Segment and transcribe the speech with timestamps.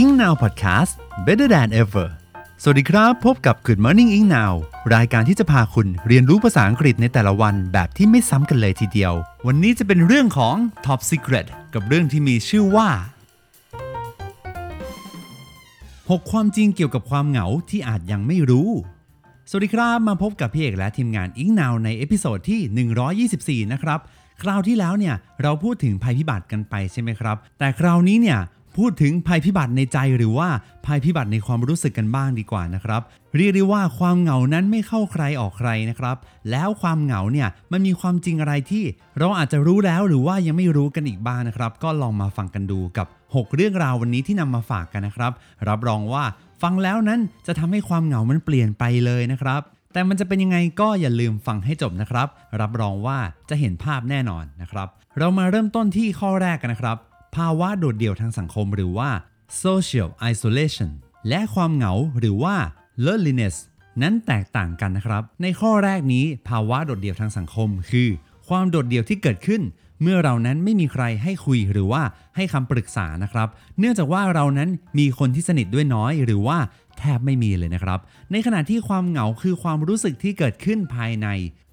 [0.00, 0.92] Engnow Podcast
[1.26, 2.08] Better than ever
[2.62, 4.52] สวัสดีครับ พบกับ Good Morning Engnow
[4.94, 9.12] รายการที่จะพาคุณเรียนรู้ภาษาอังกฤษในแต่ละวันแบบที่ไม่ซ้ำกันเลยทีเดียว
[9.46, 10.56] วันนี้จะเป็นเรื่องของ
[10.86, 12.88] Top Secret กับเรื่องที่มีชื่อว่า
[15.58, 18.68] 6 ความจริงเกี่ยวกับความเหงาที่อาจยังไม่รู้
[19.48, 24.00] สวัสดีครับ มาพบกับพี่เอกและทีมงาน Engnow ใน episode ที่ 124 นะครับ
[24.42, 28.40] คราวที่แล้วเนี่ยเราพูดถึงภัยพิบัติกันไปใช่ไหมครับ แต่คราวนี้เนี่ย
[28.76, 30.48] พูดถึงภัยพิบัติในใจหรือว่า
[30.86, 33.02] ภัยพิบัติในความรู้สึกกันบ้างดีกว่านะครับ
[33.36, 36.16] เรียกได้ว่าความเหงานั้นไม่เข้าใครออกใครนะครับ
[36.50, 38.84] แล้วความเหงาเนี่ยมันมีความจริงอะไรที่
[39.18, 45.32] เราอาจจะรู้แล้วหรือว่ายังไม่รู้กันอีกบ้างนะครับ ก็ลองมาฟังกันดูกับ 6 เรื่องราววันนี้ที่นำมาฝากกันนะครับ
[45.68, 46.24] รับรองว่า
[46.62, 49.60] ฟังแล้วนั้นจะทำให้ความเหงามันเปลี่ยนไปเลยนะครับ
[49.92, 52.28] แต่มันจะเป็นยังไงก็อย่าลืมฟังให้จบนะครับ
[52.60, 53.18] รับรองว่า
[53.50, 56.98] จะเห็นภาพแน่นอนนะครับ เรามาเริ่มต้นที่ข้อแรกกันนะครับ
[57.36, 59.10] ภาวะโดดเดี่ยวทางสังคมหรือว่า
[59.64, 60.90] social isolation
[61.28, 62.56] และความเหงาหรือว่า
[63.06, 63.56] loneliness
[64.02, 68.08] นั้นแตกต่างกันนะครับ ในข้อแรกนี้ภาวะโดดเดี่ยวทางสังคม คือ
[68.48, 69.62] ความโดดเดี่ยวที่เกิดขึ้น
[70.06, 72.02] เมื่อเรานั้นไม่มีใครให้คุยหรือว่า
[72.36, 76.58] ให้คำปรึกษานะครับ เนื่องจากว่าเรานั้นมีคนที่สนิทด้วยน้อย หรือว่า
[76.98, 77.98] แทบไม่มีเลยนะครับ
[78.32, 81.28] ในขณะที่ความเหงาคือความรู้สึกที่เกิดขึ้นภายใน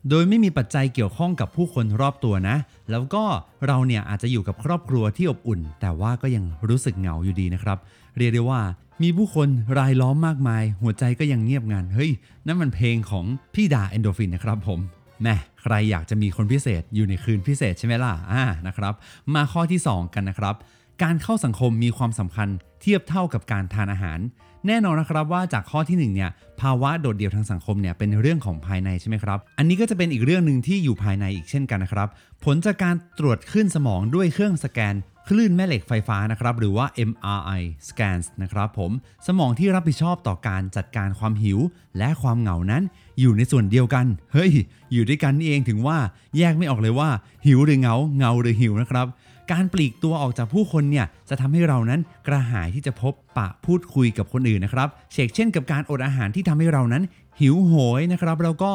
[0.09, 2.57] โดยไม่มีปัจจัยเกี่ยวข้องกับผู้คนรอบตัวนะ
[2.91, 3.23] แล้วก็
[3.67, 7.77] เราเนี่ยอาจจะอยู่กับครอบครัวที่อบอุ่น แต่ว่าก็ยังรู้สึกเหงาอยู่ดีนะครับ
[8.17, 8.61] เรียกได้ว่า
[9.01, 12.11] มีผู้คนรายล้อมมากมาย หัวใจก็ยังเงียบงันเฮ้ย
[12.47, 14.79] นั่นมันเพลงของพี่ดาเอนโดฟินนะครับผม
[15.23, 18.93] แม่ใครอยากจะมีคนพิเศษอยู่ในคืนพิเศษใช่ไหมล่ะอ่านะครับ
[19.33, 20.55] มาข้อที่ 2 กันนะครับ
[21.03, 22.47] การเข้าสังคมมีความสำคัญ
[22.81, 24.19] เทียบเท่ากับการทานอาหาร
[24.67, 26.29] แน่นอนนะครับว่าจากข้อที่1เนี่ย
[26.61, 32.07] ภาวะโดดเดี่ยวทางสังคมเนี่ยเป็นเรื่องของภายในใช่ไหมครับ อันนี้ก็จะเป็นอีกเรื่องหนึ่งที่อยู่ภายในอีกเช่นกันนะครับ
[32.45, 34.95] ผลจากการตรวจขึ้นสมองด้วยเครื่องสแกน
[35.27, 38.91] คลื่นแม่เหล็กไฟฟ้านะครับหรือว่า MRI scans นะครับผม
[39.27, 41.59] สมองที่รับผิดชอบต่อการจัดการความหิว
[41.97, 42.83] และความเหงานั้น
[43.19, 44.51] อยู่ในส่วนเดียวกัน เฮ้ย
[44.93, 45.97] อยู่ด้วยกันนี่เองถึงว่า
[46.37, 47.09] แยกไม่ออกเลยว่า
[47.45, 49.07] หิวหรือเหงาเหงาหรือหิวนะครับ
[49.51, 57.03] การปลีกตัวออกจากผู้คนเนี่ยจะทำให้เรานั้นกระหายที่จะพบปะพูดคุยกับคนอื่นนะครับเชกเช่นกับการอดอาหารที่ทำให้เรานั้น
[57.39, 58.71] หิวโหยนะครับแล้วก็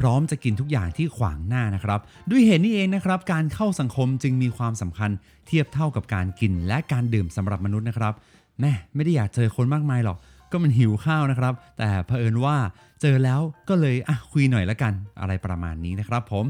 [0.00, 2.00] พร้อมจะกินทุกอย่างที่ขวางหน้านะครับ
[2.30, 5.10] ด้วยเหตุนี้เองนะครับ การเข้าสังคมจึงมีความสำคัญ
[5.46, 8.12] เทียบเท่ากับการกินและการดื่มสำหรับมนุษย์นะครับ
[8.60, 10.18] แม่ไม่ได้อยากเจอคนมากมายหรอก
[10.50, 12.56] ก็มันหิวข้าวนะครับ แต่เผอิญว่า
[13.00, 16.44] เจอแล้วก็เลยอะคุยหน่อยละกันอะไรประมาณนี้นะครับผม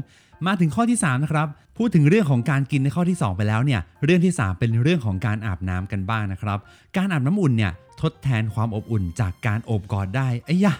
[0.47, 1.47] มาถึงข้อที่3นะครับ
[1.77, 6.59] พูดถึงเรื่องของการกินในข้อที่ 2 ไปแล้วเนี่ยเรื่องที่ 3 เป็นเรื่องของการอาบน้ำกันบ้างนะครับ
[6.97, 10.73] การอาบน้ำอุ่นเนี่ยทดแทนความอบอุ่นจากการโอบกอดได้ไอ้ยะ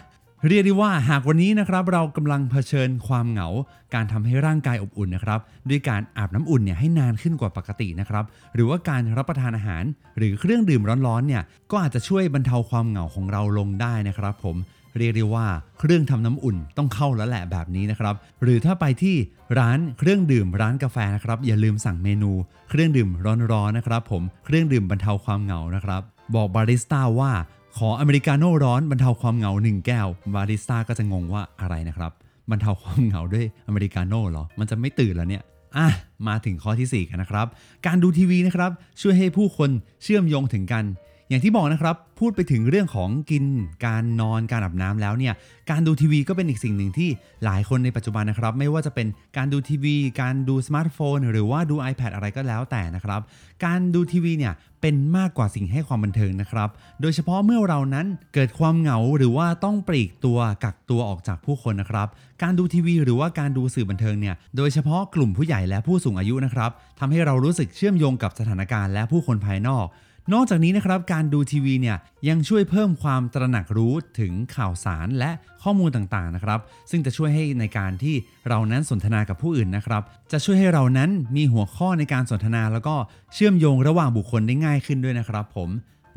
[0.48, 3.48] เรียกได้ว่าหากวันนี้นะครับเรากำลังเผชิญความเหงา
[3.94, 8.26] การทำให้ร่างกายอบอุ่นนะครับด้วยการอาบน้ำอุ่นเนี่ยให้นานขึ้นกว่าปกตินะครับ
[8.56, 9.84] หรือว่าการรับประทานอาหาร
[10.18, 14.56] หรือเครื่องดื่มร้อนๆเนี่ยก็อาจจะช่วยบรรเทาความเหงาของเราลงได้นะครับผม
[14.98, 15.48] เรียกได้ว่า
[15.80, 19.16] เครื่องทำน้ำอุ่นต้องเข้าแล้วแหละแบบนี้นะครับ หรือถ้าไปที่
[19.58, 22.32] ร้านเครื่องดื่มร้านกาแฟนะครับอย่าลืมสั่งเมนู
[22.70, 23.10] เครื่องดื่ม
[23.52, 26.02] ร้อนๆนะครับผมเครื่องดื่มบรรเทาความเหงานะครับ
[26.36, 27.32] บอกบาริสต้าว่า
[27.78, 32.12] ขออเมริกาโน่ร้อนบรรเทาความเหงาหนึ่งแก้วบาริสต้าก็จะงงว่าอะไรนะครับ
[32.50, 35.44] บรรเทาความเหงาด้วยอเมริกาโน่เหรอ มันจะไม่ตื่นแล้วเนี่ย
[35.78, 35.88] อะ
[36.28, 37.48] มาถึงข้อที่ 4 กันนะครับ
[37.86, 38.72] การดูทีวีนะครับ
[39.02, 39.70] ช่วยให้ผู้คน
[40.04, 40.84] เชื่อมโยงถึงกัน
[41.32, 43.46] อย่างที่บอกนะครับพูดไปถึงเรื่องของกิน
[43.86, 45.34] การนอนการอาบน้ำแล้วเนี่ย
[45.72, 47.10] การดูทีวีก็เป็นอีกสิ่งหนึ่งที่
[47.46, 53.22] หลายคนในปัจจุบันนะครับ ไม่ว่าจะเป็นการดูทีวี การดูสมาร์ทโฟน หรือว่าดู iPad อะไรก็แล้วแต่นะครับ
[53.66, 56.70] การดูทีวีเนี่ยเป็นมากกว่าสิ่งให้ความบันเทิงนะครับ
[57.02, 62.08] โดยเฉพาะเมื่อเรานั้นเกิดความเหงาหรือว่าต้องปลีกตัวกักตัวออกจากผู้คนนะครับ
[62.44, 69.86] การดูทีวีหรือว่าการดูสื่อบันเทิงเนี่ย โดยเฉพาะกลุ่มผู้ใหญ่และผู้สูงอายุนะครับทำให้เรารู้สึกเชื่อมโยงกับสถานการณ์และผู้คนภายนอก
[70.34, 71.98] นอกจากนี้นะครับการดูทีวีเนี่ย
[72.30, 75.32] ยังช่วยเพิ่มความตระหนักรู้ถึงข่าวสารและ
[75.64, 76.60] ข้อมูลต่างๆนะครับ
[76.90, 78.16] ซึ่งจะช่วยให้ในการที่
[78.48, 80.02] เรานั้นสนทนากับผู้อื่นนะครับ
[80.32, 82.96] จะช่วยให้เรานั้นมีหัวข้อในการสนทนา แล้วก็
[83.34, 85.70] เชื่อมโยงระหว่างบุคคลได้ง่ายขึ้นด้วยนะครับ ผม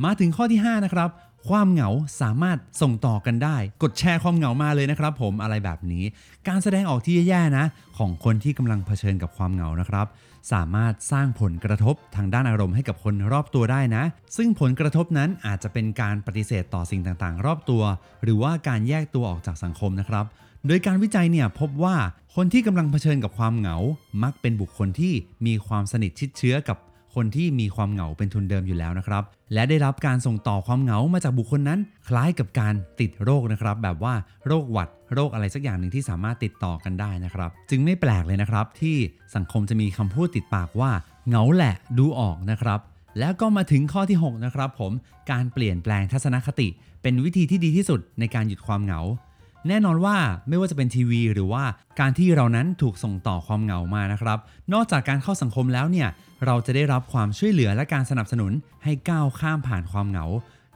[0.05, 1.09] มาถึงข้อที่ 5 นะครับ
[1.49, 6.05] ความเหงาสามารถส่งต่อกันได้ กดแชร์ความเหงามาเลยนะครับ ผมอะไรแบบนี้
[6.49, 7.65] การแสดงออกที่แย่ๆนะ
[7.99, 10.07] ของคนที่กำลังเผชิญกับความเหงานะครับ
[10.53, 14.05] สามารถสร้างผลกระทบทางด้านอารมณ์ให้กับคนรอบตัวได้นะ
[14.37, 17.83] ซึ่งผลกระทบนั้นอาจจะเป็นการปฏิเสธต่อสิ่งต่างๆ รอบตัว
[18.23, 20.25] หรือว่าการแยกตัวออกจากสังคมนะครับ
[20.67, 21.97] โดยการวิจัยเนี่ยพบว่า
[22.35, 23.77] คนที่กำลังเผชิญกับความเหงา
[24.23, 25.13] มักเป็นบุคคลที่
[25.47, 26.79] มีความสนิทชิดเชื้อกับ
[27.15, 29.23] คนที่มีความเหงาเป็นทุนเดิมอยู่แล้วนะครับ
[29.55, 34.15] และได้รับการส่งต่อความเหงามาจากบุคคลนั้น คล้ายกับการติดโรคนะครับ แบบว่า
[34.47, 38.97] โรคหวัดโรคอะไรสักอย่างหนึ่งที่สามารถติดต่อกันได้นะครับ จึงไม่แปลกเลยนะครับ ที่
[39.35, 40.91] สังคมจะมีคำพูดติดปากว่า
[41.29, 42.81] เหงาแหละดูออกนะครับ
[43.19, 44.93] แล้วก็มาถึงข้อที่ 6 นะครับ ผม
[45.31, 46.69] การเปลี่ยนแปลงทัศนคติ
[47.03, 49.01] เป็นวิธีที่ดีที่สุดในการหยุดความเหงา
[49.69, 50.17] แน่นอนว่า
[50.49, 51.65] ไม่ว่าจะเป็นทีวี หรือว่า
[52.01, 54.39] การที่เรานั้นถูกส่งต่อความเหงามานะครับ
[54.73, 56.09] นอกจากการเข้าสังคมแล้วเนี่ย
[56.47, 58.53] เราจะได้รับความช่วยเหลือและการสนับสนุน
[58.85, 60.27] ให้ก้าวข้ามผ่านความเหงา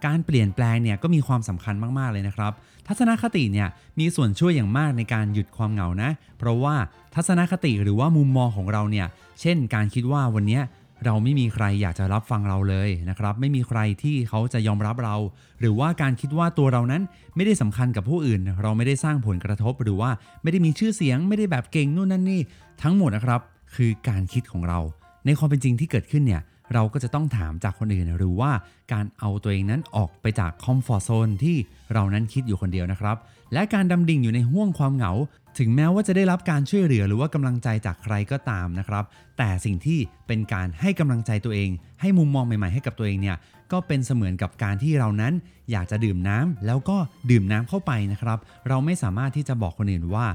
[0.06, 2.52] การเปลี่ยนแปลงเนี่ยก็มีความสำคัญมากๆเลยนะครับ
[2.86, 3.68] ทัศนคติเนี่ย
[3.98, 6.74] มีส่วนช่วยอย่างมากในการหยุดความเหงานะ เพราะว่า
[7.14, 9.06] ทัศนคติหรือว่ามุมมองของเราเนี่ย
[9.40, 10.60] เช่น การคิดว่าวันนี้
[11.04, 15.16] เราไม่มีใครอยากจะรับฟังเราเลยนะครับ ไม่มีใครที่เขาจะยอมรับเรา
[15.60, 17.02] หรือว่าการคิดว่าตัวเรานั้น
[17.36, 20.10] ไม่ได้สำคัญกับผู้อื่น เราไม่ได้สร้างผลกระทบ หรือว่า
[20.42, 22.40] ไม่ได้มีชื่อเสียง ไม่ได้แบบเก่งนู่นนั่นนี่
[22.82, 23.40] ทั้งหมดนะครับ
[23.74, 24.78] คือการคิดของเรา
[25.26, 26.42] ในความเป็นจริงที่เกิดขึ้นเนี่ย
[26.74, 28.50] เราก็จะต้องถามจากคนอื่น หรือว่า
[28.92, 31.56] การเอาตัวเองนั้นออกไปจากคอมฟอร์ทโซนที่
[31.92, 33.16] เรานั้นคิดอยู่คนเดียวนะครับ
[33.52, 35.12] และการดำดิ่งอยู่ในห่วงความเหงา
[35.58, 39.04] ถึงแม้ว่าจะได้รับการช่วยเหลือหรือว่ากำลังใจจากใครก็ตามนะครับ
[39.38, 41.70] แต่สิ่งที่เป็นการให้กำลังใจตัวเอง
[42.00, 43.36] ให้มุมมองใหม่ๆให้กับตัวเองเนี่ย
[43.72, 45.32] ก็เป็นเสมือนกับการที่เรานั้น
[45.70, 46.96] อยากจะดื่มน้ำแล้วก็
[47.30, 48.38] ดื่มน้ำเข้าไปนะครับ
[48.68, 50.26] เราไม่สามารถที่จะบอกคนอื่นว่า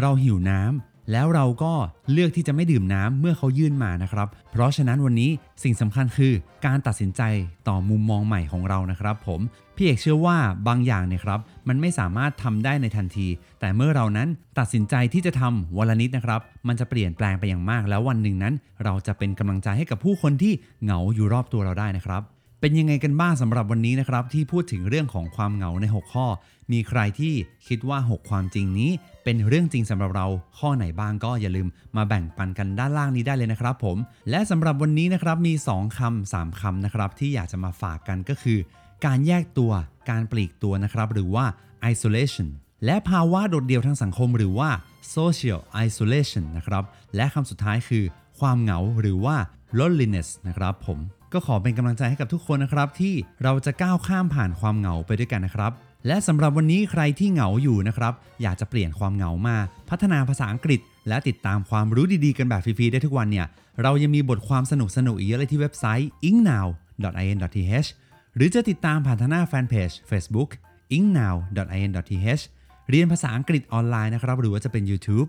[0.00, 1.72] เราหิวน้ำ แล้วเราก็
[2.12, 5.30] เลือกที่จะไม่ดื่มน้ำเมื่อเขายื่นมานะครับ เพราะฉะนั้นวันนี้
[5.62, 6.32] สิ่งสำคัญคือ
[6.66, 7.22] การตัดสินใจ
[7.68, 9.40] ต่อมุมมองใหม่ของเรานะครับผม
[9.76, 10.36] พี่เอกเชื่อว่า
[10.68, 13.26] บางอย่างเนี่ยครับ มันไม่สามารถทำได้ในทันที
[13.60, 18.54] แต่เมื่อเรานั้นตัดสินใจที่จะทำวันละนิดนะครับ มันจะเปลี่ยนแปลงไปอย่างมาก แล้ววันหนึ่งนั้น
[18.84, 22.22] เราจะเป็นกำลังใจให้กับผู้คนที่เหงาอยู่รอบตัวเราได้นะครับ
[22.60, 26.26] เป็นยังไงกันบ้างสำหรับวันนี้นะครับ ที่พูดถึงเรื่องของความเหงาใน 6 ข้อ
[26.72, 27.34] มีใครที่
[27.68, 28.90] คิดว่า 6 ความจริงนี้
[29.24, 30.26] เป็นเรื่องจริงสำหรับเรา
[30.58, 33.96] ข้อไหนบ้างก็อย่าลืมมาแบ่งปันกันด้านล่างนี้ได้เลยนะครับผม
[34.30, 38.58] และสำหรับวันนี้นะครับมี 2คำ3คำนะครับ ที่อยากจะมาฝากกันก็คือ
[39.04, 39.72] การแยกตัว
[40.10, 41.44] การปลีกตัวนะครับ หรือว่า
[41.92, 42.48] isolation
[42.84, 44.70] และภาวะโดดเดี่ยวทางสังคมหรือว่า
[45.16, 46.84] social isolation นะครับ
[47.16, 48.04] และคำสุดท้ายคือ
[48.38, 49.36] ความเหงาหรือว่า
[49.78, 50.98] loneliness นะครับผม
[51.32, 55.72] ก็ขอเป็นกำลังใจให้กับทุกคนนะครับที่เราจะก้าวข้ามผ่านความเหงาไปด้วยกันนะครับ
[56.06, 58.12] และสำหรับวันนี้ใครที่เหงาอยู่นะครับ
[58.42, 59.56] อยากจะเปลี่ยนความเหงามา
[59.90, 63.46] พัฒนาภาษาอังกฤษ และติดตามความรู้ดีๆกันแบบฟรีๆได้ทุกวันเนี่ย
[63.82, 64.72] เรายังมีบทความส
[65.06, 67.88] นุกๆอีกเยอะเลยที่เว็บไซต์ ingnow.in.th
[68.36, 70.50] หรือจะติดตามผ่านทางหน้าแฟนเพจ Facebook
[70.96, 72.42] ingnow.in.th
[72.90, 75.28] เรียนภาษาอังกฤษออนไลน์นะครับหรือว่าจะเป็น YouTube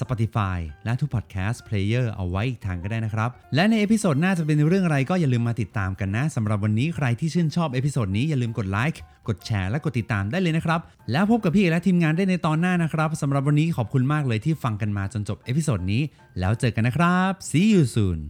[0.00, 10.80] Spotify และทุก podcast player เอาไว้อีกทางก็ได้นะครับ และใน episode หน้าจะเป็นเรื่องอะไรก็อย่าลืมมาติดตามกันนะสำหรับวันนี้ใครที่ชื่นชอบ episode นี้อย่าลืมกดไลค์กดแชร์และกดติดตามได้เลยนะครับ
[11.12, 16.02] แล้วพบกับพี่และทีมงานได้ในตอนหน้านะครับสำหรับวันนี้ขอบคุณมากเลยที่ฟังกันมาจนจบ episode นี้
[16.38, 18.20] แล้วเจอกันนะครับ see you soon